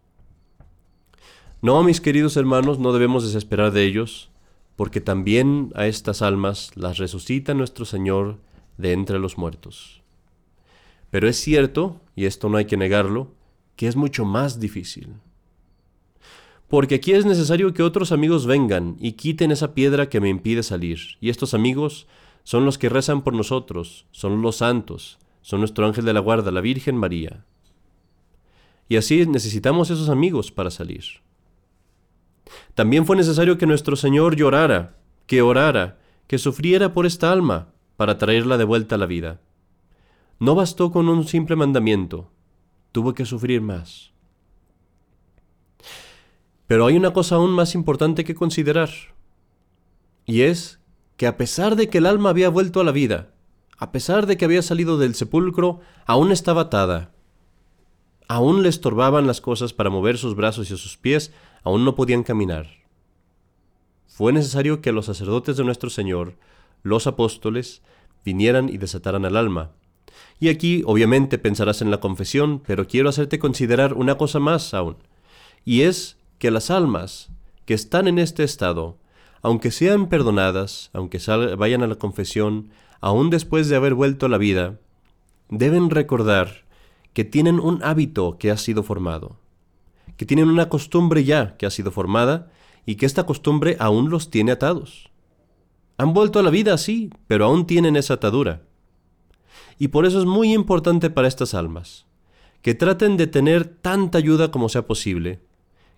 No, 1.61 1.81
mis 1.83 2.01
queridos 2.01 2.37
hermanos, 2.37 2.77
no 2.77 2.93
debemos 2.93 3.23
desesperar 3.23 3.71
de 3.71 3.83
ellos, 3.83 4.29
porque 4.75 5.01
también 5.01 5.71
a 5.73 5.87
estas 5.87 6.21
almas 6.21 6.71
las 6.75 6.99
resucita 6.99 7.55
nuestro 7.55 7.83
Señor 7.83 8.37
de 8.77 8.93
entre 8.93 9.17
los 9.17 9.39
muertos. 9.39 10.03
Pero 11.09 11.27
es 11.27 11.37
cierto, 11.37 11.99
y 12.15 12.25
esto 12.25 12.47
no 12.49 12.57
hay 12.57 12.65
que 12.65 12.77
negarlo, 12.77 13.31
que 13.75 13.87
es 13.87 13.95
mucho 13.95 14.23
más 14.23 14.59
difícil. 14.59 15.15
Porque 16.67 16.95
aquí 16.95 17.13
es 17.13 17.25
necesario 17.25 17.73
que 17.73 17.81
otros 17.81 18.11
amigos 18.11 18.45
vengan 18.45 18.95
y 18.99 19.13
quiten 19.13 19.51
esa 19.51 19.73
piedra 19.73 20.09
que 20.09 20.19
me 20.19 20.29
impide 20.29 20.61
salir. 20.61 20.99
Y 21.21 21.29
estos 21.29 21.55
amigos 21.55 22.05
son 22.43 22.65
los 22.65 22.77
que 22.77 22.89
rezan 22.89 23.23
por 23.23 23.33
nosotros, 23.33 24.05
son 24.11 24.43
los 24.43 24.57
santos, 24.57 25.17
son 25.41 25.61
nuestro 25.61 25.87
ángel 25.87 26.05
de 26.05 26.13
la 26.13 26.19
guarda, 26.19 26.51
la 26.51 26.61
Virgen 26.61 26.97
María. 26.97 27.45
Y 28.89 28.97
así 28.97 29.25
necesitamos 29.25 29.89
esos 29.89 30.09
amigos 30.09 30.51
para 30.51 30.69
salir. 30.69 31.03
También 32.75 33.05
fue 33.05 33.15
necesario 33.15 33.57
que 33.57 33.65
nuestro 33.65 33.95
Señor 33.95 34.35
llorara, 34.35 34.97
que 35.25 35.41
orara, 35.41 35.99
que 36.27 36.37
sufriera 36.37 36.93
por 36.93 37.05
esta 37.05 37.31
alma, 37.31 37.69
para 37.95 38.17
traerla 38.17 38.57
de 38.57 38.63
vuelta 38.63 38.95
a 38.95 38.97
la 38.97 39.05
vida. 39.05 39.41
No 40.39 40.55
bastó 40.55 40.91
con 40.91 41.09
un 41.09 41.27
simple 41.27 41.55
mandamiento, 41.55 42.31
tuvo 42.91 43.13
que 43.13 43.25
sufrir 43.25 43.61
más. 43.61 44.11
Pero 46.67 46.85
hay 46.85 46.95
una 46.97 47.13
cosa 47.13 47.35
aún 47.35 47.51
más 47.51 47.75
importante 47.75 48.23
que 48.23 48.35
considerar, 48.35 48.89
y 50.25 50.41
es 50.41 50.79
que 51.15 51.25
a 51.25 51.37
pesar 51.37 51.75
de 51.75 51.89
que 51.89 51.97
el 51.97 52.05
alma 52.05 52.29
había 52.29 52.49
vuelto 52.49 52.81
a 52.81 52.83
la 52.83 52.91
vida, 52.91 53.31
a 53.77 53.91
pesar 53.91 54.27
de 54.27 54.37
que 54.37 54.45
había 54.45 54.61
salido 54.61 54.97
del 54.97 55.15
sepulcro, 55.15 55.79
aún 56.05 56.31
estaba 56.31 56.63
atada. 56.63 57.11
Aún 58.27 58.61
le 58.61 58.69
estorbaban 58.69 59.25
las 59.25 59.39
cosas 59.39 59.73
para 59.73 59.89
mover 59.89 60.17
sus 60.17 60.35
brazos 60.35 60.69
y 60.69 60.77
sus 60.77 60.97
pies, 60.97 61.31
aún 61.63 61.85
no 61.85 61.95
podían 61.95 62.23
caminar. 62.23 62.67
Fue 64.07 64.33
necesario 64.33 64.81
que 64.81 64.91
los 64.91 65.05
sacerdotes 65.05 65.57
de 65.57 65.63
nuestro 65.63 65.89
Señor, 65.89 66.35
los 66.83 67.07
apóstoles, 67.07 67.81
vinieran 68.25 68.69
y 68.69 68.77
desataran 68.77 69.25
al 69.25 69.37
alma, 69.37 69.71
y 70.39 70.49
aquí 70.49 70.83
obviamente 70.85 71.37
pensarás 71.37 71.81
en 71.81 71.91
la 71.91 71.99
confesión, 71.99 72.61
pero 72.65 72.87
quiero 72.87 73.09
hacerte 73.09 73.39
considerar 73.39 73.93
una 73.93 74.15
cosa 74.15 74.39
más 74.39 74.73
aún, 74.73 74.97
y 75.65 75.81
es 75.81 76.17
que 76.39 76.51
las 76.51 76.71
almas 76.71 77.29
que 77.65 77.73
están 77.73 78.07
en 78.07 78.19
este 78.19 78.43
estado, 78.43 78.97
aunque 79.41 79.71
sean 79.71 80.09
perdonadas, 80.09 80.89
aunque 80.93 81.19
vayan 81.57 81.83
a 81.83 81.87
la 81.87 81.95
confesión, 81.95 82.69
aún 83.01 83.29
después 83.29 83.69
de 83.69 83.75
haber 83.75 83.93
vuelto 83.93 84.25
a 84.25 84.29
la 84.29 84.37
vida, 84.37 84.79
deben 85.49 85.89
recordar 85.89 86.65
que 87.13 87.23
tienen 87.23 87.59
un 87.59 87.83
hábito 87.83 88.37
que 88.37 88.51
ha 88.51 88.57
sido 88.57 88.83
formado, 88.83 89.37
que 90.17 90.25
tienen 90.25 90.49
una 90.49 90.67
costumbre 90.67 91.23
ya 91.23 91.55
que 91.57 91.65
ha 91.65 91.69
sido 91.69 91.91
formada 91.91 92.51
y 92.85 92.95
que 92.95 93.05
esta 93.05 93.25
costumbre 93.25 93.77
aún 93.79 94.09
los 94.09 94.29
tiene 94.29 94.51
atados. 94.51 95.11
Han 95.97 96.13
vuelto 96.13 96.39
a 96.39 96.43
la 96.43 96.49
vida, 96.49 96.77
sí, 96.77 97.09
pero 97.27 97.45
aún 97.45 97.65
tienen 97.65 97.95
esa 97.95 98.15
atadura. 98.15 98.63
Y 99.79 99.89
por 99.89 100.05
eso 100.05 100.19
es 100.19 100.25
muy 100.25 100.53
importante 100.53 101.09
para 101.09 101.27
estas 101.27 101.53
almas, 101.53 102.05
que 102.61 102.75
traten 102.75 103.17
de 103.17 103.27
tener 103.27 103.65
tanta 103.65 104.17
ayuda 104.17 104.51
como 104.51 104.69
sea 104.69 104.87
posible, 104.87 105.39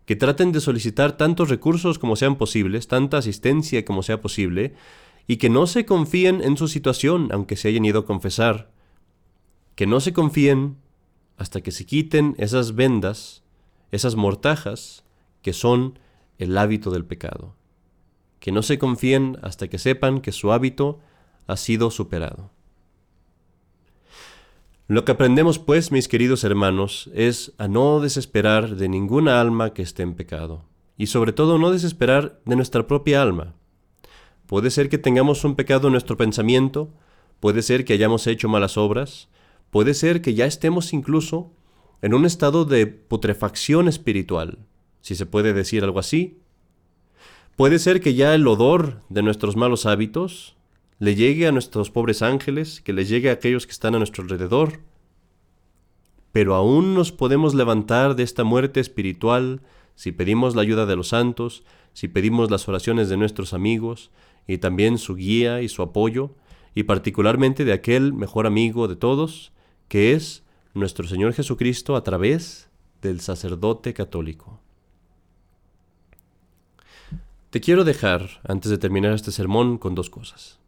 que 0.06 0.16
traten 0.16 0.52
de 0.52 0.60
solicitar 0.60 1.18
tantos 1.18 1.50
recursos 1.50 2.00
como 2.00 2.16
sean 2.16 2.36
posibles, 2.36 2.88
tanta 2.88 3.18
asistencia 3.18 3.86
como 3.86 4.04
sea 4.04 4.22
posible, 4.22 4.74
y 5.28 5.38
que 5.38 5.50
no 5.50 5.68
se 5.68 5.86
confíen 5.86 6.42
en 6.42 6.58
su 6.58 6.68
situación 6.68 7.30
aunque 7.32 7.56
se 7.56 7.68
hayan 7.68 7.86
ido 7.86 8.00
a 8.00 8.06
confesar, 8.06 8.72
que 9.76 9.86
no 9.86 10.00
se 10.00 10.12
confíen 10.12 10.78
hasta 11.38 11.62
que 11.62 11.72
se 11.72 11.86
quiten 11.86 12.36
esas 12.38 12.74
vendas, 12.74 13.44
esas 13.92 14.16
mortajas 14.16 15.04
que 15.42 15.54
son 15.54 16.00
el 16.38 16.58
hábito 16.58 16.92
del 16.92 17.06
pecado, 17.06 17.56
que 18.40 18.52
no 18.52 18.62
se 18.62 18.80
confíen 18.80 19.38
hasta 19.42 19.68
que 19.68 19.78
sepan 19.78 20.22
que 20.22 20.32
su 20.32 20.52
hábito 20.52 21.00
ha 21.48 21.58
sido 21.58 21.92
superado. 21.92 22.52
Lo 24.88 25.06
que 25.06 25.12
aprendemos, 25.12 25.60
pues, 25.60 25.92
mis 25.92 26.08
queridos 26.08 26.44
hermanos, 26.44 27.12
es 27.14 27.54
a 27.58 27.68
no 27.68 28.00
desesperar 28.00 28.76
de 28.76 28.90
ninguna 28.90 29.40
alma 29.40 29.74
que 29.74 29.84
esté 29.84 30.02
en 30.02 30.16
pecado, 30.16 30.66
y 30.98 31.08
sobre 31.08 31.32
todo 31.32 31.60
no 31.60 31.72
desesperar 31.72 32.40
de 32.46 32.56
nuestra 32.56 32.88
propia 32.88 33.22
alma. 33.22 33.54
Puede 34.48 34.72
ser 34.72 34.90
que 34.90 34.98
tengamos 34.98 35.44
un 35.44 35.56
pecado 35.56 35.88
en 35.88 35.92
nuestro 35.92 36.18
pensamiento, 36.18 36.92
puede 37.40 37.62
ser 37.62 37.86
que 37.86 37.94
hayamos 37.94 38.26
hecho 38.26 38.50
malas 38.50 38.78
obras, 38.78 39.30
puede 39.70 39.94
ser 39.94 40.24
que 40.24 40.34
ya 40.34 40.48
estemos 40.48 40.92
incluso 40.92 41.52
en 42.02 42.14
un 42.14 42.26
estado 42.26 42.66
de 42.66 42.88
putrefacción 42.88 43.88
espiritual, 43.88 44.60
si 45.02 45.16
se 45.16 45.26
puede 45.26 45.54
decir 45.54 45.84
algo 45.84 46.00
así. 46.00 46.38
Puede 47.56 47.80
ser 47.80 48.00
que 48.02 48.14
ya 48.14 48.34
el 48.36 48.48
odor 48.48 49.02
de 49.10 49.22
nuestros 49.22 49.56
malos 49.56 49.86
hábitos 49.86 50.56
le 50.98 51.16
llegue 51.16 51.48
a 51.48 51.52
nuestros 51.52 51.92
pobres 51.92 52.22
ángeles, 52.22 52.82
que 52.82 52.94
le 52.94 53.06
llegue 53.06 53.30
a 53.30 53.34
aquellos 53.34 53.66
que 53.66 53.72
están 53.72 53.96
a 53.96 53.98
nuestro 53.98 54.24
alrededor. 54.24 54.80
Pero 56.32 56.56
aún 56.56 56.94
nos 56.94 57.12
podemos 57.12 57.56
levantar 57.56 58.16
de 58.16 58.24
esta 58.24 58.44
muerte 58.44 58.80
espiritual 58.80 59.62
si 59.96 60.12
pedimos 60.12 60.56
la 60.56 60.62
ayuda 60.62 60.86
de 60.86 60.96
los 60.96 61.10
santos, 61.10 61.64
si 61.94 62.08
pedimos 62.08 62.52
las 62.52 62.68
oraciones 62.70 63.10
de 63.10 63.18
nuestros 63.18 63.54
amigos, 63.54 64.12
y 64.48 64.58
también 64.58 64.98
su 64.98 65.16
guía 65.16 65.62
y 65.62 65.70
su 65.70 65.82
apoyo, 65.82 66.32
y 66.76 66.84
particularmente 66.84 67.66
de 67.66 67.74
aquel 67.74 68.14
mejor 68.14 68.48
amigo 68.48 68.88
de 68.88 68.96
todos, 68.96 69.52
que 69.88 70.14
es 70.14 70.44
nuestro 70.80 71.08
Señor 71.08 71.34
Jesucristo 71.34 71.96
a 71.96 72.04
través 72.04 72.70
del 73.02 73.22
sacerdote 73.22 73.94
católico. 73.94 74.60
Te 77.50 77.62
quiero 77.62 77.84
dejar, 77.84 78.42
antes 78.48 78.70
de 78.70 78.78
terminar 78.78 79.14
este 79.14 79.32
sermón, 79.32 79.78
con 79.78 79.96
dos 79.96 80.10
cosas. 80.10 80.60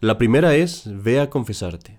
La 0.00 0.18
primera 0.18 0.54
es, 0.54 0.84
ve 0.86 1.20
a 1.20 1.30
confesarte. 1.30 1.98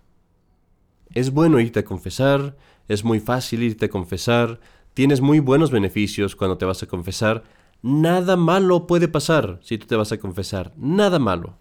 Es 1.14 1.32
bueno 1.32 1.60
irte 1.60 1.80
a 1.80 1.86
confesar, 1.86 2.58
es 2.88 3.04
muy 3.04 3.20
fácil 3.20 3.64
irte 3.64 3.86
a 3.86 3.90
confesar, 3.90 4.60
tienes 4.94 5.22
muy 5.22 5.40
buenos 5.40 5.72
beneficios 5.72 6.36
cuando 6.36 6.58
te 6.58 6.66
vas 6.66 6.84
a 6.84 6.88
confesar, 6.88 7.44
nada 7.82 8.36
malo 8.36 8.88
puede 8.88 9.08
pasar 9.08 9.60
si 9.64 9.78
tú 9.78 9.88
te 9.88 9.96
vas 9.96 10.12
a 10.12 10.20
confesar, 10.20 10.74
nada 10.76 11.20
malo. 11.20 11.58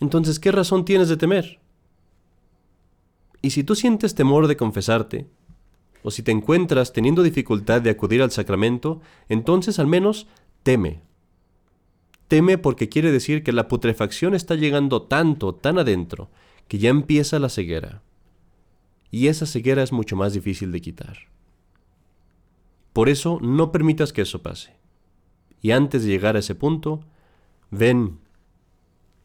Entonces, 0.00 0.38
¿qué 0.38 0.52
razón 0.52 0.84
tienes 0.84 1.08
de 1.08 1.16
temer? 1.16 1.60
Y 3.46 3.50
si 3.50 3.62
tú 3.62 3.76
sientes 3.76 4.16
temor 4.16 4.48
de 4.48 4.56
confesarte, 4.56 5.28
o 6.02 6.10
si 6.10 6.24
te 6.24 6.32
encuentras 6.32 6.92
teniendo 6.92 7.22
dificultad 7.22 7.80
de 7.80 7.90
acudir 7.90 8.20
al 8.20 8.32
sacramento, 8.32 9.00
entonces 9.28 9.78
al 9.78 9.86
menos 9.86 10.26
teme. 10.64 11.02
Teme 12.26 12.58
porque 12.58 12.88
quiere 12.88 13.12
decir 13.12 13.44
que 13.44 13.52
la 13.52 13.68
putrefacción 13.68 14.34
está 14.34 14.56
llegando 14.56 15.02
tanto, 15.02 15.54
tan 15.54 15.78
adentro, 15.78 16.28
que 16.66 16.78
ya 16.78 16.90
empieza 16.90 17.38
la 17.38 17.48
ceguera. 17.48 18.02
Y 19.12 19.28
esa 19.28 19.46
ceguera 19.46 19.84
es 19.84 19.92
mucho 19.92 20.16
más 20.16 20.32
difícil 20.32 20.72
de 20.72 20.80
quitar. 20.80 21.16
Por 22.92 23.08
eso 23.08 23.38
no 23.40 23.70
permitas 23.70 24.12
que 24.12 24.22
eso 24.22 24.42
pase. 24.42 24.74
Y 25.62 25.70
antes 25.70 26.02
de 26.02 26.10
llegar 26.10 26.34
a 26.34 26.40
ese 26.40 26.56
punto, 26.56 27.04
ven, 27.70 28.18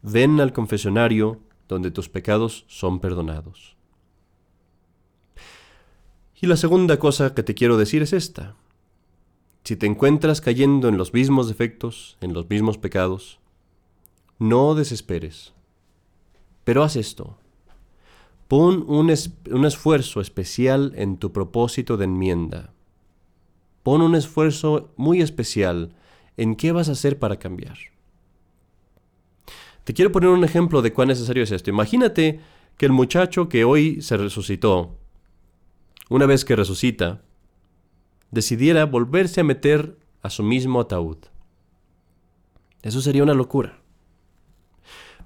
ven 0.00 0.38
al 0.38 0.52
confesionario 0.52 1.40
donde 1.66 1.90
tus 1.90 2.08
pecados 2.08 2.64
son 2.68 3.00
perdonados. 3.00 3.81
Y 6.42 6.48
la 6.48 6.56
segunda 6.56 6.98
cosa 6.98 7.36
que 7.36 7.44
te 7.44 7.54
quiero 7.54 7.76
decir 7.76 8.02
es 8.02 8.12
esta. 8.12 8.56
Si 9.62 9.76
te 9.76 9.86
encuentras 9.86 10.40
cayendo 10.40 10.88
en 10.88 10.98
los 10.98 11.14
mismos 11.14 11.46
defectos, 11.46 12.18
en 12.20 12.32
los 12.32 12.50
mismos 12.50 12.78
pecados, 12.78 13.38
no 14.40 14.74
desesperes. 14.74 15.52
Pero 16.64 16.82
haz 16.82 16.96
esto. 16.96 17.38
Pon 18.48 18.84
un, 18.88 19.14
un, 19.52 19.64
esfuerzo 19.64 20.20
especial 20.20 20.92
en 20.96 21.16
tu 21.16 21.32
propósito 21.32 21.96
de 21.96 22.06
enmienda. 22.06 22.72
Pon 23.84 24.02
un 24.02 24.16
esfuerzo 24.16 24.90
muy 24.96 25.22
especial 25.22 25.94
en 26.36 26.56
qué 26.56 26.72
vas 26.72 26.88
a 26.88 26.92
hacer 26.92 27.20
para 27.20 27.38
cambiar. 27.38 27.78
Te 29.84 29.94
quiero 29.94 30.10
poner 30.10 30.30
un 30.30 30.42
ejemplo 30.42 30.82
de 30.82 30.92
cuán 30.92 31.06
necesario 31.06 31.44
es 31.44 31.52
esto. 31.52 31.70
Imagínate 31.70 32.40
que 32.76 32.86
el 32.86 32.92
muchacho 32.92 33.48
que 33.48 33.62
hoy 33.62 34.02
se 34.02 34.16
resucitó, 34.16 34.98
una 36.10 36.26
vez 36.26 36.44
que 36.44 36.56
resucita, 36.56 37.22
decidiera 38.30 38.86
volverse 38.86 39.40
a 39.40 39.44
meter 39.44 39.98
a 40.22 40.30
su 40.30 40.42
mismo 40.42 40.80
ataúd. 40.80 41.18
Eso 42.82 43.00
sería 43.00 43.22
una 43.22 43.34
locura. 43.34 43.80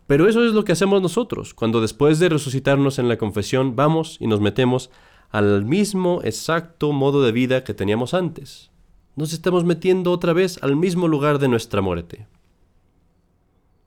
Pero 0.06 0.28
eso 0.28 0.44
es 0.44 0.52
lo 0.52 0.64
que 0.64 0.72
hacemos 0.72 1.02
nosotros, 1.02 1.54
cuando 1.54 1.80
después 1.80 2.18
de 2.18 2.28
resucitarnos 2.28 2.98
en 2.98 3.08
la 3.08 3.18
confesión 3.18 3.74
vamos 3.74 4.18
y 4.20 4.26
nos 4.26 4.40
metemos 4.40 4.90
al 5.30 5.64
mismo 5.64 6.20
exacto 6.22 6.92
modo 6.92 7.22
de 7.22 7.32
vida 7.32 7.64
que 7.64 7.74
teníamos 7.74 8.14
antes. 8.14 8.70
Nos 9.16 9.32
estamos 9.32 9.64
metiendo 9.64 10.12
otra 10.12 10.32
vez 10.32 10.62
al 10.62 10.76
mismo 10.76 11.08
lugar 11.08 11.38
de 11.38 11.48
nuestra 11.48 11.80
muerte. 11.80 12.28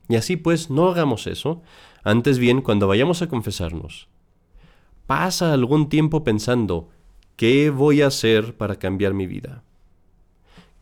Y 0.10 0.15
así 0.15 0.36
pues, 0.36 0.69
no 0.69 0.89
hagamos 0.89 1.27
eso, 1.27 1.62
antes 2.03 2.39
bien, 2.39 2.62
cuando 2.62 2.88
vayamos 2.88 3.22
a 3.22 3.29
confesarnos, 3.29 4.10
pasa 5.09 5.53
algún 5.53 5.89
tiempo 5.89 6.23
pensando, 6.23 6.89
¿qué 7.35 7.71
voy 7.71 8.03
a 8.03 8.07
hacer 8.07 8.55
para 8.57 8.75
cambiar 8.75 9.15
mi 9.15 9.25
vida? 9.25 9.63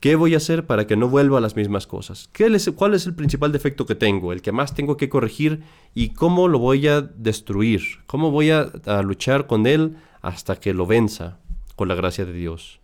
¿Qué 0.02 0.18
voy 0.18 0.34
a 0.34 0.38
hacer 0.38 0.66
para 0.66 0.86
que 0.86 0.98
no 0.98 1.08
vuelva 1.08 1.38
a 1.38 1.42
las 1.42 1.56
mismas 1.56 1.88
cosas? 1.88 2.30
¿Cuál 2.76 2.94
es 2.94 3.08
el 3.08 3.16
principal 3.16 3.54
defecto 3.54 3.86
que 3.86 3.96
tengo? 3.96 4.34
El 4.34 4.42
que 4.42 4.52
más 4.52 4.76
tengo 4.76 4.98
que 4.98 5.08
corregir 5.08 5.64
y 5.96 6.10
cómo 6.10 6.50
lo 6.50 6.60
voy 6.60 6.90
a 6.90 7.00
destruir? 7.00 7.84
¿Cómo 8.06 8.30
voy 8.30 8.52
a, 8.52 8.70
a 8.86 9.02
luchar 9.02 9.48
con 9.48 9.66
él 9.66 9.96
hasta 10.22 10.58
que 10.58 10.74
lo 10.74 10.86
venza 10.86 11.40
con 11.78 11.88
la 11.88 11.96
gracia 11.96 12.26
de 12.26 12.34
Dios? 12.34 12.82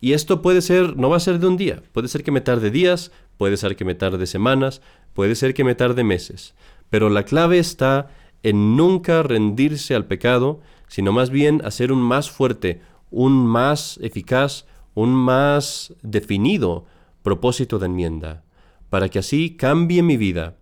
Y 0.00 0.14
esto 0.14 0.42
puede 0.42 0.62
ser, 0.62 0.96
no 0.96 1.08
va 1.08 1.18
a 1.18 1.20
ser 1.20 1.38
de 1.38 1.46
un 1.46 1.56
día, 1.56 1.80
puede 1.92 2.08
ser 2.08 2.24
que 2.24 2.32
me 2.32 2.40
tarde 2.40 2.72
días, 2.72 3.12
puede 3.36 3.56
ser 3.56 3.76
que 3.76 3.84
me 3.84 3.94
tarde 3.94 4.26
semanas, 4.26 4.82
puede 5.14 5.36
ser 5.36 5.54
que 5.54 5.62
me 5.62 5.76
tarde 5.76 6.02
meses. 6.02 6.56
Pero 6.90 7.08
la 7.08 7.22
clave 7.22 7.60
está 7.60 8.10
en 8.42 8.76
nunca 8.76 9.22
rendirse 9.22 9.94
al 9.94 10.06
pecado, 10.06 10.60
sino 10.88 11.12
más 11.12 11.30
bien 11.30 11.60
hacer 11.64 11.92
un 11.92 12.00
más 12.00 12.30
fuerte, 12.30 12.80
un 13.10 13.46
más 13.46 13.98
eficaz, 14.02 14.66
un 14.94 15.14
más 15.14 15.94
definido 16.02 16.86
propósito 17.22 17.78
de 17.78 17.86
enmienda, 17.86 18.44
para 18.88 19.08
que 19.08 19.18
así 19.18 19.56
cambie 19.56 20.02
mi 20.02 20.16
vida 20.16 20.56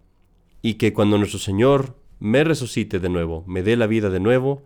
y 0.62 0.74
que 0.74 0.92
cuando 0.92 1.18
nuestro 1.18 1.38
Señor 1.38 1.96
me 2.20 2.42
resucite 2.42 3.00
de 3.00 3.08
nuevo, 3.10 3.44
me 3.46 3.62
dé 3.62 3.76
la 3.76 3.87
vida 3.87 4.08
de 4.08 4.20
nuevo, 4.20 4.62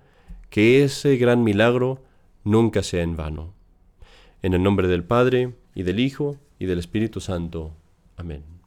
que 0.48 0.84
ese 0.84 1.16
gran 1.16 1.42
milagro 1.42 2.02
nunca 2.44 2.82
sea 2.82 3.02
en 3.02 3.16
vano. 3.16 3.52
En 4.42 4.54
el 4.54 4.62
nombre 4.62 4.86
del 4.86 5.02
Padre, 5.02 5.54
y 5.74 5.82
del 5.82 6.00
Hijo, 6.00 6.36
y 6.58 6.66
del 6.66 6.78
Espíritu 6.78 7.20
Santo. 7.20 7.72
Amén. 8.16 8.57